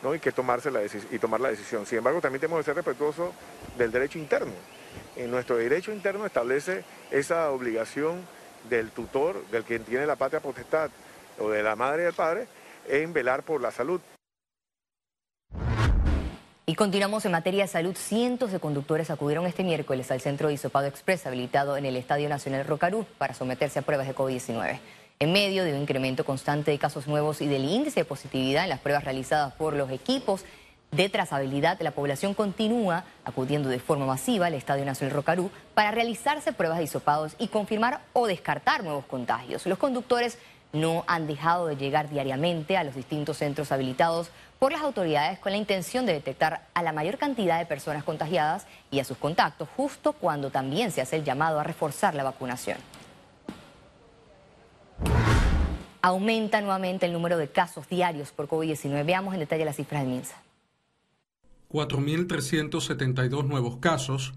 ¿no? 0.02 0.14
y 0.14 0.18
que 0.18 0.32
tomarse 0.32 0.70
la 0.70 0.80
y 0.84 1.18
tomar 1.18 1.40
la 1.40 1.48
decisión. 1.48 1.86
Sin 1.86 1.98
embargo, 1.98 2.20
también 2.20 2.40
tenemos 2.40 2.58
que 2.58 2.64
ser 2.64 2.74
respetuosos 2.74 3.32
del 3.78 3.90
derecho 3.90 4.18
interno 4.18 4.52
en 5.16 5.30
nuestro 5.30 5.56
derecho 5.56 5.92
interno 5.92 6.26
establece 6.26 6.84
esa 7.10 7.50
obligación 7.50 8.26
del 8.68 8.90
tutor, 8.90 9.44
del 9.50 9.64
que 9.64 9.78
tiene 9.78 10.06
la 10.06 10.16
patria 10.16 10.40
potestad, 10.40 10.90
o 11.38 11.50
de 11.50 11.62
la 11.62 11.76
madre 11.76 12.04
y 12.04 12.06
el 12.06 12.12
padre, 12.12 12.46
en 12.88 13.12
velar 13.12 13.42
por 13.42 13.60
la 13.60 13.70
salud. 13.70 14.00
Y 16.66 16.76
continuamos 16.76 17.24
en 17.24 17.32
materia 17.32 17.64
de 17.64 17.68
salud. 17.68 17.96
Cientos 17.96 18.52
de 18.52 18.60
conductores 18.60 19.10
acudieron 19.10 19.44
este 19.46 19.64
miércoles 19.64 20.10
al 20.12 20.20
centro 20.20 20.48
de 20.48 20.54
Isopado 20.54 20.86
Express 20.86 21.26
habilitado 21.26 21.76
en 21.76 21.84
el 21.84 21.96
Estadio 21.96 22.28
Nacional 22.28 22.64
Rocarú 22.64 23.04
para 23.18 23.34
someterse 23.34 23.80
a 23.80 23.82
pruebas 23.82 24.06
de 24.06 24.14
COVID-19. 24.14 24.78
En 25.18 25.32
medio 25.32 25.64
de 25.64 25.74
un 25.74 25.80
incremento 25.80 26.24
constante 26.24 26.70
de 26.70 26.78
casos 26.78 27.08
nuevos 27.08 27.40
y 27.40 27.48
del 27.48 27.64
índice 27.64 28.00
de 28.00 28.04
positividad 28.04 28.62
en 28.62 28.70
las 28.70 28.78
pruebas 28.78 29.02
realizadas 29.02 29.52
por 29.54 29.74
los 29.74 29.90
equipos 29.90 30.44
de 30.92 31.08
trazabilidad, 31.08 31.80
la 31.80 31.92
población 31.92 32.34
continúa 32.34 33.04
acudiendo 33.24 33.68
de 33.68 33.78
forma 33.78 34.06
masiva 34.06 34.46
al 34.46 34.54
Estadio 34.54 34.84
Nacional 34.84 35.14
Rocarú 35.14 35.50
para 35.74 35.90
realizarse 35.90 36.52
pruebas 36.52 36.78
de 36.78 36.84
hisopados 36.84 37.34
y 37.38 37.48
confirmar 37.48 38.00
o 38.12 38.26
descartar 38.26 38.82
nuevos 38.82 39.04
contagios. 39.04 39.66
Los 39.66 39.78
conductores 39.78 40.38
no 40.72 41.04
han 41.06 41.26
dejado 41.26 41.66
de 41.66 41.76
llegar 41.76 42.10
diariamente 42.10 42.76
a 42.76 42.84
los 42.84 42.94
distintos 42.94 43.38
centros 43.38 43.72
habilitados 43.72 44.30
por 44.58 44.72
las 44.72 44.82
autoridades 44.82 45.38
con 45.38 45.52
la 45.52 45.58
intención 45.58 46.06
de 46.06 46.12
detectar 46.12 46.66
a 46.74 46.82
la 46.82 46.92
mayor 46.92 47.18
cantidad 47.18 47.58
de 47.58 47.66
personas 47.66 48.04
contagiadas 48.04 48.66
y 48.90 49.00
a 49.00 49.04
sus 49.04 49.16
contactos, 49.16 49.68
justo 49.76 50.12
cuando 50.12 50.50
también 50.50 50.92
se 50.92 51.00
hace 51.00 51.16
el 51.16 51.24
llamado 51.24 51.58
a 51.58 51.64
reforzar 51.64 52.14
la 52.14 52.24
vacunación. 52.24 52.78
Aumenta 56.02 56.60
nuevamente 56.60 57.06
el 57.06 57.12
número 57.12 57.36
de 57.36 57.48
casos 57.48 57.88
diarios 57.88 58.30
por 58.30 58.48
COVID-19. 58.48 59.04
Veamos 59.04 59.34
en 59.34 59.40
detalle 59.40 59.64
las 59.64 59.76
cifras 59.76 60.02
del 60.02 60.10
MINSA. 60.10 60.36
4.372 61.70 63.46
nuevos 63.46 63.78
casos, 63.78 64.34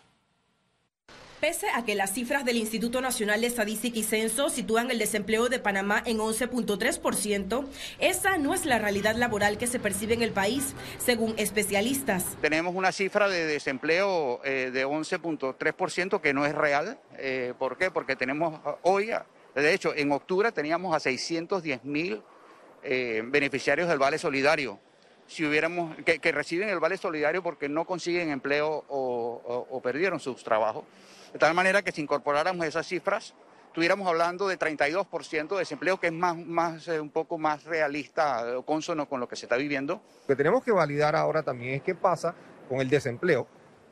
Pese 1.42 1.66
a 1.74 1.84
que 1.84 1.94
las 1.94 2.14
cifras 2.14 2.46
del 2.46 2.56
Instituto 2.56 3.02
Nacional 3.02 3.42
de 3.42 3.48
Estadística 3.48 3.98
y 3.98 4.02
Censo 4.04 4.48
sitúan 4.48 4.90
el 4.90 4.98
desempleo 4.98 5.50
de 5.50 5.58
Panamá 5.58 6.02
en 6.06 6.20
11.3%, 6.20 7.66
esa 7.98 8.38
no 8.38 8.54
es 8.54 8.64
la 8.64 8.78
realidad 8.78 9.14
laboral 9.14 9.58
que 9.58 9.66
se 9.66 9.78
percibe 9.78 10.14
en 10.14 10.22
el 10.22 10.32
país, 10.32 10.74
según 10.96 11.34
especialistas. 11.36 12.38
Tenemos 12.40 12.74
una 12.74 12.92
cifra 12.92 13.28
de 13.28 13.44
desempleo 13.44 14.40
eh, 14.42 14.70
de 14.72 14.86
11.3% 14.86 16.22
que 16.22 16.32
no 16.32 16.46
es 16.46 16.54
real. 16.54 16.98
Eh, 17.18 17.52
¿Por 17.58 17.76
qué? 17.76 17.90
Porque 17.90 18.16
tenemos 18.16 18.58
hoy, 18.80 19.10
de 19.54 19.74
hecho, 19.74 19.94
en 19.94 20.12
octubre 20.12 20.50
teníamos 20.50 20.96
a 20.96 20.98
610 20.98 21.84
mil 21.84 22.22
eh, 22.82 23.22
beneficiarios 23.24 23.88
del 23.88 23.98
Vale 23.98 24.18
Solidario. 24.18 24.78
Si 25.26 25.44
hubiéramos, 25.44 25.94
que, 26.04 26.32
reciben 26.32 26.68
el 26.70 26.80
Vale 26.80 26.96
Solidario 26.96 27.42
porque 27.42 27.68
no 27.68 27.84
consiguen 27.84 28.30
empleo 28.30 28.84
o 28.88 29.80
perdieron 29.82 30.20
sus 30.20 30.42
trabajos. 30.42 30.84
De 31.32 31.38
tal 31.38 31.54
manera 31.54 31.82
que 31.82 31.92
si 31.92 32.00
incorporáramos 32.00 32.64
esas 32.66 32.86
cifras, 32.86 33.34
estuviéramos 33.66 34.08
hablando 34.08 34.48
de 34.48 34.58
32% 34.58 35.48
de 35.50 35.58
desempleo, 35.58 36.00
que 36.00 36.08
es 36.08 36.12
más, 36.12 36.88
eh, 36.88 37.00
un 37.00 37.10
poco 37.10 37.38
más 37.38 37.64
realista, 37.64 38.58
o 38.58 38.64
consono 38.64 39.08
con 39.08 39.20
lo 39.20 39.28
que 39.28 39.36
se 39.36 39.46
está 39.46 39.56
viviendo. 39.56 40.02
Lo 40.22 40.26
que 40.26 40.36
tenemos 40.36 40.64
que 40.64 40.72
validar 40.72 41.14
ahora 41.14 41.42
también 41.42 41.74
es 41.74 41.82
qué 41.82 41.94
pasa 41.94 42.34
con 42.68 42.80
el 42.80 42.88
desempleo, 42.88 43.46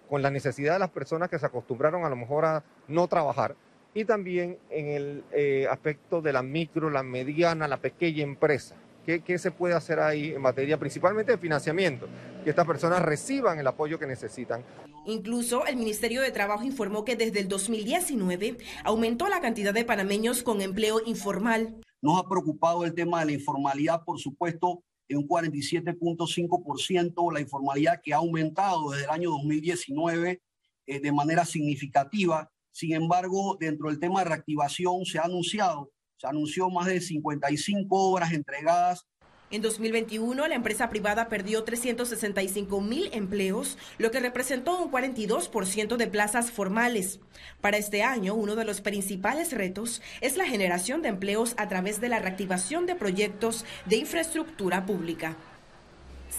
con 0.08 0.22
la 0.22 0.30
necesidad 0.30 0.72
de 0.72 0.78
las 0.78 0.90
personas 0.90 1.28
que 1.28 1.38
se 1.38 1.46
acostumbraron 1.46 2.04
a 2.04 2.08
lo 2.08 2.16
mejor 2.16 2.44
a 2.46 2.64
no 2.88 3.06
trabajar 3.06 3.54
y 3.96 4.04
también 4.04 4.58
en 4.68 4.88
el 4.88 5.24
eh, 5.32 5.66
aspecto 5.70 6.20
de 6.20 6.30
la 6.30 6.42
micro, 6.42 6.90
la 6.90 7.02
mediana, 7.02 7.66
la 7.66 7.78
pequeña 7.78 8.22
empresa. 8.22 8.76
¿Qué, 9.06 9.38
se 9.38 9.52
puede 9.52 9.72
hacer 9.72 10.00
ahí 10.00 10.34
en 10.34 10.42
materia 10.42 10.78
principalmente 10.78 11.32
de 11.32 11.38
financiamiento? 11.38 12.06
Que 12.44 12.50
estas 12.50 12.66
personas 12.66 13.00
reciban 13.00 13.58
el 13.58 13.66
apoyo 13.66 13.98
que 13.98 14.06
necesitan. 14.06 14.62
Incluso 15.06 15.64
el 15.64 15.76
Ministerio 15.76 16.20
de 16.20 16.30
Trabajo 16.30 16.64
informó 16.64 17.06
que 17.06 17.16
desde 17.16 17.40
el 17.40 17.48
2019 17.48 18.58
aumentó 18.84 19.28
la 19.28 19.40
cantidad 19.40 19.72
de 19.72 19.86
panameños 19.86 20.42
con 20.42 20.60
empleo 20.60 21.00
informal. 21.06 21.80
Nos 22.02 22.20
ha 22.20 22.28
preocupado 22.28 22.84
el 22.84 22.92
tema 22.92 23.20
de 23.20 23.26
la 23.26 23.32
informalidad, 23.32 24.04
por 24.04 24.18
supuesto, 24.18 24.82
en 25.08 25.18
un 25.18 25.28
47.5%, 25.28 27.32
la 27.32 27.40
informalidad 27.40 28.02
que 28.04 28.12
ha 28.12 28.18
aumentado 28.18 28.90
desde 28.90 29.04
el 29.04 29.10
año 29.10 29.30
2019 29.30 30.42
eh, 30.86 31.00
de 31.00 31.12
manera 31.12 31.46
significativa. 31.46 32.50
Sin 32.76 32.92
embargo, 32.92 33.56
dentro 33.58 33.88
del 33.88 33.98
tema 33.98 34.18
de 34.18 34.26
reactivación 34.26 35.06
se 35.06 35.18
ha 35.18 35.22
anunciado 35.22 35.90
se 36.18 36.26
anunció 36.26 36.68
más 36.68 36.86
de 36.86 37.00
55 37.00 37.86
obras 37.90 38.32
entregadas. 38.32 39.06
En 39.50 39.62
2021, 39.62 40.46
la 40.46 40.54
empresa 40.54 40.90
privada 40.90 41.30
perdió 41.30 41.64
365 41.64 42.80
mil 42.82 43.08
empleos, 43.14 43.78
lo 43.96 44.10
que 44.10 44.20
representó 44.20 44.78
un 44.82 44.90
42% 44.90 45.96
de 45.96 46.06
plazas 46.06 46.50
formales. 46.50 47.20
Para 47.62 47.78
este 47.78 48.02
año, 48.02 48.34
uno 48.34 48.56
de 48.56 48.64
los 48.66 48.82
principales 48.82 49.52
retos 49.52 50.02
es 50.20 50.36
la 50.36 50.44
generación 50.44 51.00
de 51.00 51.08
empleos 51.08 51.54
a 51.56 51.68
través 51.68 51.98
de 52.02 52.10
la 52.10 52.18
reactivación 52.18 52.84
de 52.84 52.96
proyectos 52.96 53.64
de 53.86 53.96
infraestructura 53.96 54.84
pública. 54.84 55.36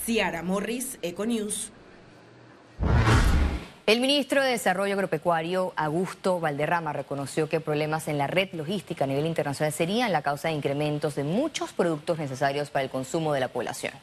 Ciara 0.06 0.44
Morris, 0.44 1.00
Econews. 1.02 1.72
El 3.88 4.02
ministro 4.02 4.44
de 4.44 4.50
Desarrollo 4.50 4.96
Agropecuario, 4.96 5.72
Augusto 5.78 6.42
Valderrama, 6.42 6.92
reconoció 6.92 7.48
que 7.48 7.62
problemas 7.62 8.10
en 8.10 8.18
la 8.18 8.28
red 8.28 8.50
logística 8.52 9.06
a 9.06 9.08
nivel 9.08 9.26
internacional 9.26 9.72
serían 9.72 10.12
la 10.12 10.22
causa 10.22 10.50
de 10.50 10.56
incrementos 10.56 11.16
de 11.16 11.24
muchos 11.24 11.72
productos 11.72 12.18
necesarios 12.18 12.70
para 12.70 12.84
el 12.84 12.90
consumo 12.90 13.32
de 13.32 13.40
la 13.40 13.48
población. 13.48 13.94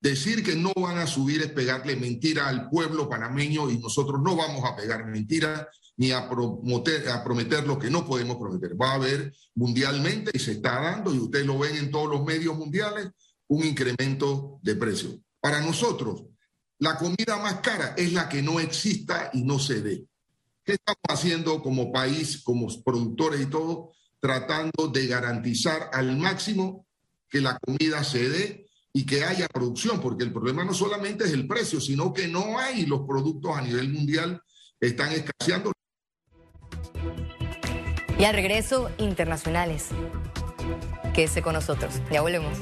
Decir 0.00 0.42
que 0.42 0.56
no 0.56 0.72
van 0.74 0.98
a 0.98 1.06
subir 1.06 1.42
es 1.42 1.52
pegarle 1.52 1.94
mentira 1.94 2.48
al 2.48 2.68
pueblo 2.68 3.08
panameño 3.08 3.70
y 3.70 3.78
nosotros 3.78 4.20
no 4.20 4.34
vamos 4.34 4.64
a 4.64 4.74
pegar 4.74 5.06
mentira 5.06 5.68
ni 5.96 6.10
a 6.10 6.28
prometer, 6.28 7.64
lo 7.68 7.78
que 7.78 7.88
no 7.88 8.04
podemos 8.04 8.36
prometer. 8.36 8.72
Va 8.72 8.90
a 8.90 8.94
haber 8.94 9.32
mundialmente, 9.54 10.32
y 10.34 10.40
se 10.40 10.52
está 10.52 10.80
dando, 10.80 11.14
y 11.14 11.18
ustedes 11.18 11.46
lo 11.46 11.56
ven 11.56 11.76
en 11.76 11.92
todos 11.92 12.10
los 12.10 12.24
medios 12.24 12.56
mundiales, 12.56 13.10
un 13.46 13.64
incremento 13.64 14.58
de 14.60 14.74
precios. 14.74 15.18
Para 15.38 15.60
nosotros, 15.60 16.24
la 16.80 16.96
comida 16.96 17.36
más 17.36 17.60
cara 17.60 17.94
es 17.96 18.12
la 18.12 18.28
que 18.28 18.42
no 18.42 18.58
exista 18.58 19.30
y 19.34 19.42
no 19.42 19.58
se 19.58 19.82
dé. 19.82 20.06
¿Qué 20.64 20.72
estamos 20.72 21.02
haciendo 21.08 21.62
como 21.62 21.92
país, 21.92 22.42
como 22.42 22.68
productores 22.82 23.42
y 23.42 23.46
todo? 23.46 23.92
Tratando 24.18 24.88
de 24.88 25.06
garantizar 25.06 25.90
al 25.92 26.16
máximo 26.16 26.86
que 27.28 27.40
la 27.40 27.58
comida 27.58 28.02
se 28.02 28.28
dé 28.28 28.66
y 28.94 29.04
que 29.04 29.24
haya 29.24 29.46
producción, 29.48 30.00
porque 30.00 30.24
el 30.24 30.32
problema 30.32 30.64
no 30.64 30.72
solamente 30.72 31.24
es 31.24 31.32
el 31.32 31.46
precio, 31.46 31.80
sino 31.80 32.14
que 32.14 32.28
no 32.28 32.58
hay 32.58 32.86
los 32.86 33.02
productos 33.06 33.56
a 33.56 33.60
nivel 33.60 33.90
mundial, 33.90 34.42
están 34.80 35.12
escaseando. 35.12 35.72
Y 38.18 38.24
al 38.24 38.34
regreso, 38.34 38.90
internacionales. 38.98 39.88
Quédese 41.14 41.42
con 41.42 41.54
nosotros. 41.54 41.94
Ya 42.10 42.22
volvemos. 42.22 42.58